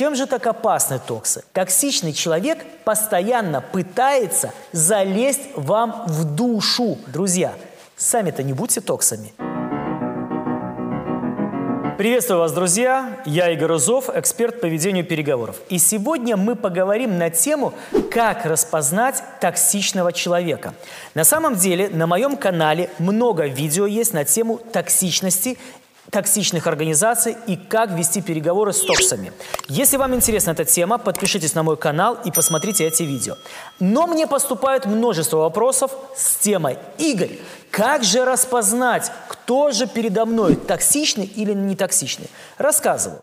[0.00, 1.44] Чем же так опасны токсы?
[1.52, 6.96] Токсичный человек постоянно пытается залезть вам в душу.
[7.08, 7.52] Друзья,
[7.98, 9.34] сами-то не будьте токсами.
[11.98, 13.20] Приветствую вас, друзья!
[13.26, 15.56] Я Игорь Узов, эксперт по ведению переговоров.
[15.68, 17.74] И сегодня мы поговорим на тему,
[18.10, 20.72] как распознать токсичного человека.
[21.12, 25.58] На самом деле на моем канале много видео есть на тему токсичности
[26.10, 29.32] токсичных организаций и как вести переговоры с токсами.
[29.68, 33.36] Если вам интересна эта тема, подпишитесь на мой канал и посмотрите эти видео.
[33.78, 37.38] Но мне поступает множество вопросов с темой «Игорь,
[37.70, 42.28] как же распознать, кто же передо мной, токсичный или не токсичный?»
[42.58, 43.22] Рассказываю.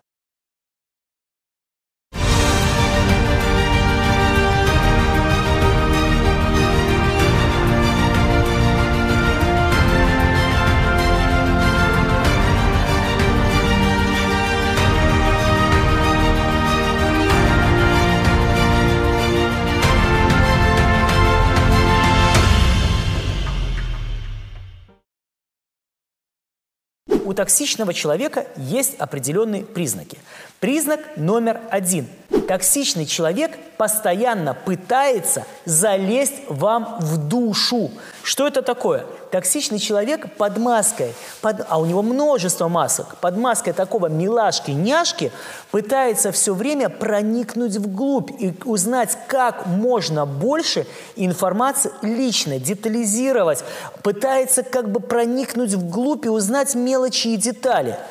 [27.28, 30.18] У токсичного человека есть определенные признаки.
[30.62, 32.08] Признак номер один.
[32.48, 37.92] Токсичный человек постоянно пытается залезть вам в душу.
[38.24, 39.06] Что это такое?
[39.32, 45.32] Токсичный человек под маской, под, а у него множество масок, под маской такого милашки-няшки
[45.70, 53.64] пытается все время проникнуть вглубь и узнать как можно больше информации лично, детализировать,
[54.02, 57.98] пытается как бы проникнуть вглубь и узнать мелочи и детали–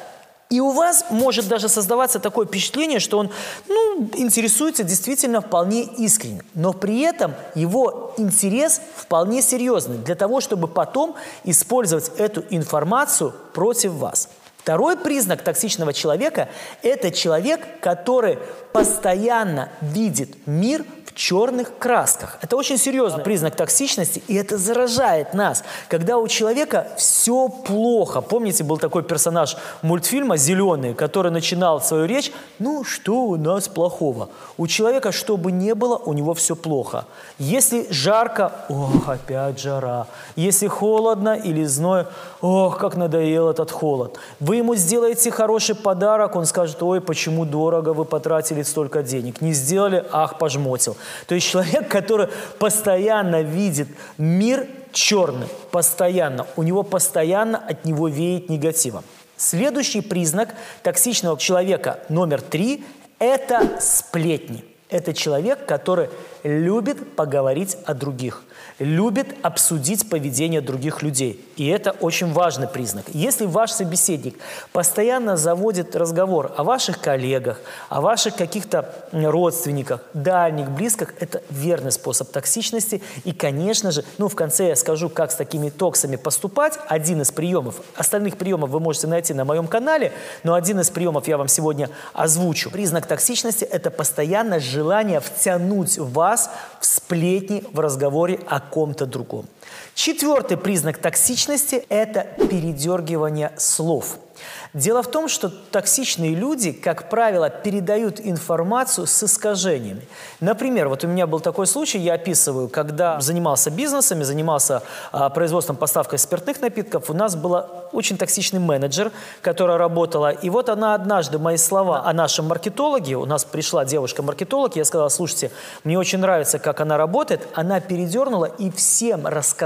[0.48, 3.30] и у вас может даже создаваться такое впечатление, что он
[3.66, 6.42] ну, интересуется действительно вполне искренне.
[6.54, 13.92] Но при этом его интерес вполне серьезный для того, чтобы потом использовать эту информацию против
[13.92, 14.28] вас.
[14.58, 16.48] Второй признак токсичного человека–
[16.82, 18.38] это человек, который
[18.72, 20.84] постоянно видит мир
[21.16, 22.38] черных красках.
[22.42, 25.64] Это очень серьезный признак токсичности, и это заражает нас.
[25.88, 28.20] Когда у человека все плохо.
[28.20, 34.28] Помните, был такой персонаж мультфильма «Зеленый», который начинал свою речь «Ну, что у нас плохого?»
[34.58, 37.06] У человека, что бы ни было, у него все плохо.
[37.38, 40.06] Если жарко, ох, опять жара.
[40.36, 42.06] Если холодно или зной,
[42.40, 44.18] ох, как надоел этот холод.
[44.40, 49.40] Вы ему сделаете хороший подарок, он скажет, ой, почему дорого вы потратили столько денег.
[49.40, 50.96] Не сделали, ах, пожмотил.
[51.26, 52.28] То есть человек, который
[52.58, 59.04] постоянно видит мир черный, постоянно, у него постоянно от него веет негативом.
[59.36, 62.84] Следующий признак токсичного человека номер три–
[63.18, 64.64] это сплетни.
[64.88, 66.08] Это человек, который
[66.46, 68.42] любит поговорить о других–
[68.78, 71.44] любит обсудить поведение других людей.
[71.56, 73.06] И это очень важный признак.
[73.08, 74.36] Если ваш собеседник
[74.72, 82.30] постоянно заводит разговор о ваших коллегах, о ваших каких-то родственниках, дальних, близких, это верный способ
[82.30, 83.02] токсичности.
[83.24, 86.78] И, конечно же, ну, в конце я скажу, как с такими токсами поступать.
[86.88, 87.76] Один из приемов.
[87.96, 91.88] Остальных приемов вы можете найти на моем канале, но один из приемов я вам сегодня
[92.12, 92.70] озвучу.
[92.70, 96.35] Признак токсичности– это постоянное желание втянуть вас
[96.80, 99.46] в сплетни в разговоре о ком-то другом.
[99.94, 104.18] Четвертый признак токсичности– это передергивание слов–
[104.74, 110.02] Дело в том, что токсичные люди, как правило, передают информацию с искажениями.
[110.40, 114.82] Например, вот у меня был такой случай, я описываю, когда занимался бизнесами, занимался
[115.12, 117.62] а, производством поставкой спиртных напитков, у нас была
[117.92, 123.24] очень токсичный менеджер, которая работала, и вот она однажды мои слова о нашем маркетологе, у
[123.24, 125.50] нас пришла девушка-маркетолог, я сказала, слушайте,
[125.84, 129.65] мне очень нравится, как она работает, она передернула и всем рассказала,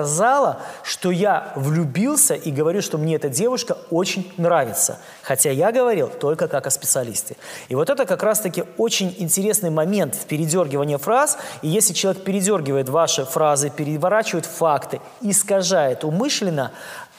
[0.82, 4.98] что я влюбился и говорю, что мне эта девушка очень нравится.
[5.22, 7.36] Хотя я говорил только как о специалисте.
[7.68, 11.38] И вот это как раз-таки очень интересный момент в передергивании фраз.
[11.62, 16.72] И если человек передергивает ваши фразы, переворачивает факты, искажает умышленно,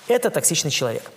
[0.08, 1.12] это токсичный человек.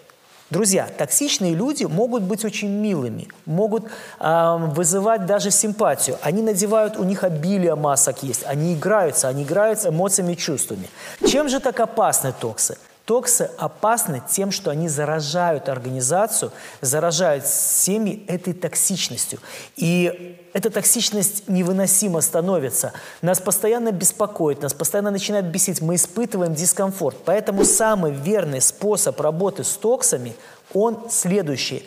[0.55, 3.87] Друзья, токсичные люди могут быть очень милыми, могут
[4.21, 6.17] э, вызывать даже симпатию.
[6.23, 10.89] Они надевают, у них обилие масок есть, они играются, они играют эмоциями и чувствами.
[11.27, 12.79] Чем же так опасны токсы?
[13.05, 19.41] Токсы опасны тем, что они заражают организацию, заражают семьи этой токсичностью.
[19.77, 22.95] И эта токсичность невыносимо становится.
[23.21, 27.19] Нас постоянно беспокоит, нас постоянно начинает бесить, мы испытываем дискомфорт.
[27.27, 30.35] Поэтому самый верный способ работы с токсами,
[30.73, 31.87] он следующий.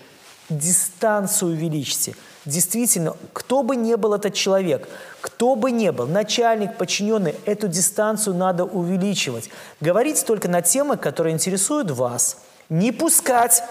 [0.49, 2.15] Дистанцию увеличьте–
[2.47, 4.87] действительно, кто бы ни был этот человек,
[5.21, 9.49] кто бы ни был, начальник, подчиненный, эту дистанцию надо увеличивать.
[9.81, 12.37] Говорить только на темы, которые интересуют вас.
[12.69, 13.63] Не пускать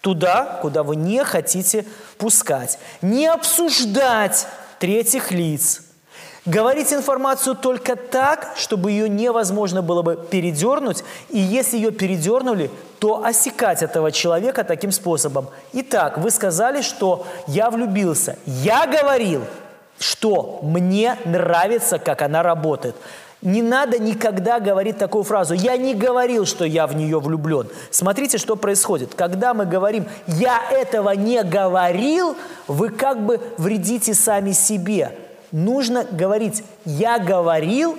[0.00, 1.84] туда, куда вы не хотите
[2.16, 2.78] пускать.
[3.02, 4.46] Не обсуждать
[4.78, 5.82] третьих лиц.
[6.46, 13.24] Говорить информацию только так, чтобы ее невозможно было бы передернуть, и если ее передернули, то
[13.24, 15.48] осекать этого человека таким способом.
[15.72, 18.36] Итак, вы сказали, что я влюбился.
[18.46, 19.42] Я говорил,
[19.98, 22.96] что мне нравится, как она работает.
[23.40, 25.54] Не надо никогда говорить такую фразу.
[25.54, 27.68] Я не говорил, что я в нее влюблен.
[27.92, 29.14] Смотрите, что происходит.
[29.14, 32.36] Когда мы говорим «я этого не говорил»,
[32.66, 35.16] вы как бы вредите сами себе.
[35.52, 37.96] Нужно говорить «я говорил»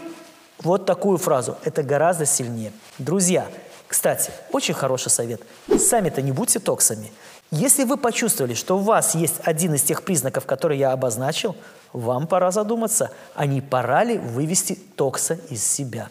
[0.62, 1.56] вот такую фразу.
[1.64, 2.74] Это гораздо сильнее.
[2.98, 3.48] Друзья,
[3.90, 5.42] кстати, очень хороший совет.
[5.78, 7.12] Сами-то не будьте токсами.
[7.50, 11.56] Если вы почувствовали, что у вас есть один из тех признаков, которые я обозначил,
[11.92, 16.10] вам пора задуматься, а не пора ли вывести токса из себя.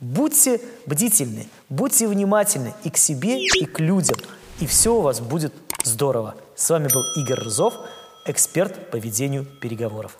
[0.00, 4.16] Будьте бдительны, будьте внимательны и к себе, и к людям,
[4.58, 5.52] и все у вас будет
[5.84, 6.36] здорово.
[6.56, 7.74] С вами был Игорь Рызов,
[8.24, 10.16] эксперт по ведению переговоров.